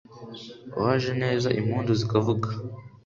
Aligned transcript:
Uwajeneza 0.77 1.49
impundu 1.59 1.91
zikavuga. 1.99 2.47